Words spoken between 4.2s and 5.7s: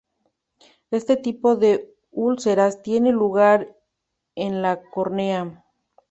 en la córnea.